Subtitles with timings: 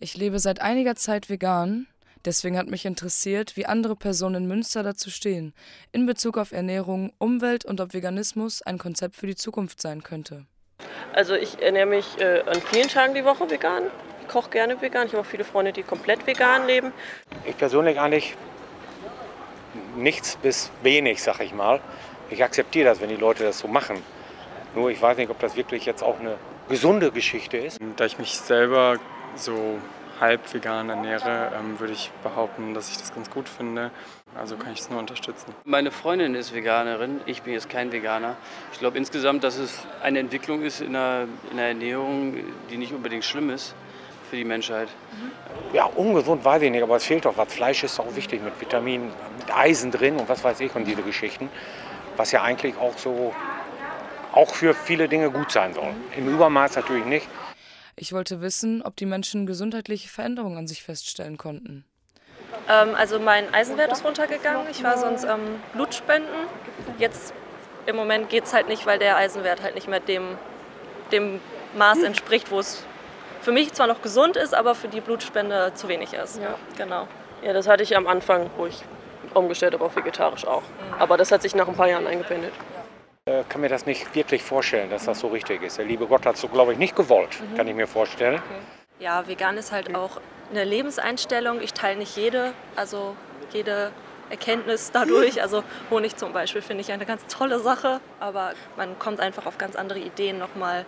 [0.00, 1.88] Ich lebe seit einiger Zeit vegan,
[2.24, 5.52] deswegen hat mich interessiert, wie andere Personen in Münster dazu stehen,
[5.90, 10.46] in Bezug auf Ernährung, Umwelt und ob Veganismus ein Konzept für die Zukunft sein könnte.
[11.14, 13.84] Also ich ernähre mich äh, an vielen Tagen die Woche vegan.
[14.22, 15.08] Ich koche gerne vegan.
[15.08, 16.92] Ich habe auch viele Freunde, die komplett vegan leben.
[17.44, 18.36] Ich persönlich eigentlich
[19.96, 21.80] nichts bis wenig, sag ich mal.
[22.30, 23.96] Ich akzeptiere das, wenn die Leute das so machen.
[24.76, 26.36] Nur ich weiß nicht, ob das wirklich jetzt auch eine
[26.68, 27.80] gesunde Geschichte ist.
[27.96, 29.00] Da ich mich selber
[29.40, 29.78] so
[30.20, 33.90] halb vegan ernähre, ähm, würde ich behaupten, dass ich das ganz gut finde.
[34.36, 35.54] Also kann ich es nur unterstützen.
[35.64, 38.36] Meine Freundin ist Veganerin, ich bin jetzt kein Veganer.
[38.72, 42.34] Ich glaube insgesamt, dass es eine Entwicklung ist in der, in der Ernährung,
[42.70, 43.74] die nicht unbedingt schlimm ist
[44.28, 44.88] für die Menschheit.
[45.72, 47.52] Ja, ungesund weiß ich nicht, aber es fehlt doch was.
[47.52, 51.02] Fleisch ist auch wichtig mit Vitaminen, mit Eisen drin und was weiß ich und diese
[51.02, 51.48] Geschichten.
[52.16, 53.34] Was ja eigentlich auch so,
[54.32, 55.94] auch für viele Dinge gut sein soll.
[56.16, 57.28] Im Übermaß natürlich nicht.
[58.00, 61.84] Ich wollte wissen, ob die Menschen gesundheitliche Veränderungen an sich feststellen konnten.
[62.68, 64.66] Ähm, also mein Eisenwert ist runtergegangen.
[64.70, 66.46] Ich war sonst ähm, Blutspenden.
[66.98, 67.34] Jetzt
[67.86, 70.38] im Moment geht es halt nicht, weil der Eisenwert halt nicht mehr dem,
[71.10, 71.40] dem
[71.76, 72.84] Maß entspricht, wo es
[73.40, 76.40] für mich zwar noch gesund ist, aber für die Blutspende zu wenig ist.
[76.40, 76.54] Ja.
[76.76, 77.08] Genau.
[77.42, 78.82] Ja, das hatte ich am Anfang, wo ich
[79.34, 80.62] umgestellt habe auf vegetarisch auch.
[80.98, 82.52] Aber das hat sich nach ein paar Jahren eingependelt.
[83.28, 85.76] Ich kann mir das nicht wirklich vorstellen, dass das so richtig ist.
[85.78, 88.40] Der liebe Gott hat so, glaube ich, nicht gewollt, kann ich mir vorstellen.
[89.00, 90.20] Ja, vegan ist halt auch
[90.50, 91.60] eine Lebenseinstellung.
[91.60, 93.16] Ich teile nicht jede, also
[93.52, 93.92] jede
[94.30, 95.42] Erkenntnis dadurch.
[95.48, 99.58] Also Honig zum Beispiel finde ich eine ganz tolle Sache, aber man kommt einfach auf
[99.58, 100.84] ganz andere Ideen, nochmal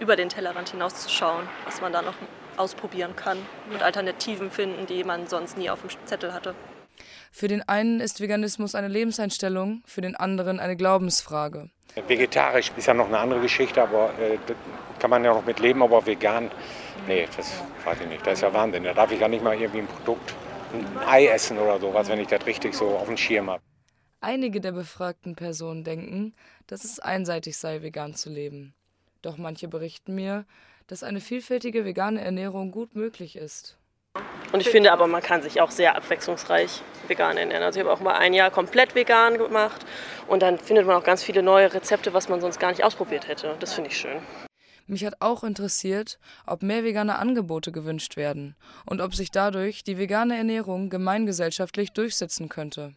[0.00, 2.14] über den Tellerrand hinaus zu schauen, was man da noch
[2.56, 3.38] ausprobieren kann
[3.72, 6.54] und Alternativen finden, die man sonst nie auf dem Zettel hatte.
[7.36, 11.68] Für den einen ist Veganismus eine Lebenseinstellung, für den anderen eine Glaubensfrage.
[12.06, 14.54] Vegetarisch ist ja noch eine andere Geschichte, aber äh, da
[15.00, 16.48] kann man ja noch mit leben, aber vegan,
[17.08, 18.24] nee, das weiß ich nicht.
[18.24, 18.84] Das ist ja Wahnsinn.
[18.84, 20.32] Da darf ich ja nicht mal irgendwie ein Produkt,
[20.74, 23.62] ein Ei essen oder sowas, wenn ich das richtig so auf dem Schirm habe.
[24.20, 26.34] Einige der befragten Personen denken,
[26.68, 28.74] dass es einseitig sei, vegan zu leben.
[29.22, 30.46] Doch manche berichten mir,
[30.86, 33.76] dass eine vielfältige vegane Ernährung gut möglich ist.
[34.54, 37.64] Und ich finde aber, man kann sich auch sehr abwechslungsreich vegan ernähren.
[37.64, 39.84] Also ich habe auch mal ein Jahr komplett vegan gemacht
[40.28, 43.26] und dann findet man auch ganz viele neue Rezepte, was man sonst gar nicht ausprobiert
[43.26, 43.56] hätte.
[43.58, 44.22] Das finde ich schön.
[44.86, 48.54] Mich hat auch interessiert, ob mehr vegane Angebote gewünscht werden
[48.86, 52.92] und ob sich dadurch die vegane Ernährung gemeingesellschaftlich durchsetzen könnte.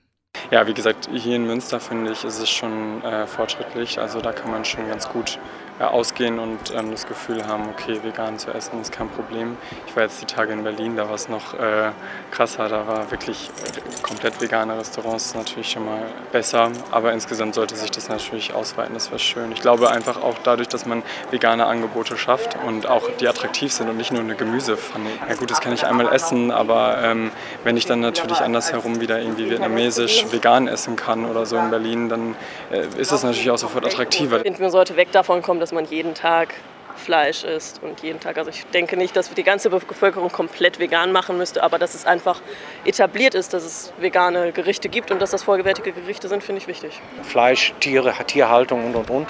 [0.51, 3.99] Ja, wie gesagt, hier in Münster finde ich, ist es schon äh, fortschrittlich.
[3.99, 5.39] Also da kann man schon ganz gut
[5.85, 9.57] ausgehen und ähm, das Gefühl haben, okay, vegan zu essen ist kein Problem.
[9.87, 11.91] Ich war jetzt die Tage in Berlin, da war es noch äh,
[12.31, 12.67] krasser.
[12.69, 16.01] Da war wirklich äh, komplett vegane Restaurants natürlich schon mal
[16.31, 16.71] besser.
[16.91, 18.93] Aber insgesamt sollte sich das natürlich ausweiten.
[18.93, 19.51] Das wäre schön.
[19.51, 23.89] Ich glaube einfach auch dadurch, dass man vegane Angebote schafft und auch die attraktiv sind
[23.89, 25.09] und nicht nur eine Gemüsepfanne.
[25.29, 27.31] Ja gut, das kann ich einmal essen, aber ähm,
[27.63, 32.09] wenn ich dann natürlich andersherum wieder irgendwie vietnamesisch vegan essen kann oder so in Berlin,
[32.09, 32.35] dann
[32.71, 34.37] äh, ist es natürlich auch sofort attraktiver.
[34.37, 36.53] Ich finde, man sollte weg davon kommen, dass man jeden Tag
[36.95, 38.37] Fleisch isst und jeden Tag.
[38.37, 42.05] Also ich denke nicht, dass die ganze Bevölkerung komplett vegan machen müsste, aber dass es
[42.05, 42.39] einfach
[42.85, 46.69] etabliert ist, dass es vegane Gerichte gibt und dass das vollwertige Gerichte sind, finde ich
[46.69, 47.01] wichtig.
[47.21, 49.27] Fleisch, Tiere, Tierhaltung und und und.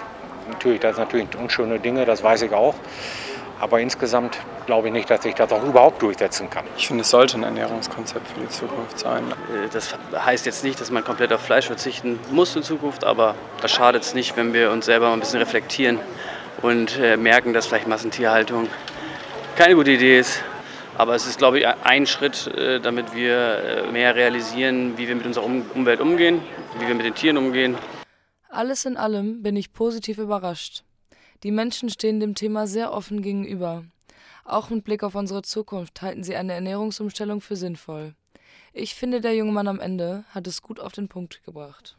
[0.52, 2.76] Natürlich, das sind natürlich unschöne Dinge, das weiß ich auch.
[3.60, 4.38] Aber insgesamt
[4.68, 6.66] glaube ich nicht, dass sich das auch überhaupt durchsetzen kann.
[6.78, 9.24] Ich finde, es sollte ein Ernährungskonzept für die Zukunft sein.
[9.32, 13.34] Äh, Das heißt jetzt nicht, dass man komplett auf Fleisch verzichten muss in Zukunft, aber
[13.62, 16.00] das schadet es nicht, wenn wir uns selber mal ein bisschen reflektieren
[16.62, 18.68] und äh, merken, dass vielleicht Massentierhaltung
[19.56, 20.44] keine gute Idee ist.
[21.00, 25.16] Aber es ist, glaube ich, ein Schritt, äh, damit wir äh, mehr realisieren, wie wir
[25.16, 26.42] mit unserer Um- Umwelt umgehen,
[26.80, 27.76] wie wir mit den Tieren umgehen.
[28.50, 30.84] Alles in allem bin ich positiv überrascht.
[31.44, 33.86] Die Menschen stehen dem Thema sehr offen gegenüber.
[34.44, 38.16] Auch mit Blick auf unsere Zukunft halten sie eine Ernährungsumstellung für sinnvoll.
[38.74, 41.98] Ich finde, der junge Mann am Ende hat es gut auf den Punkt gebracht.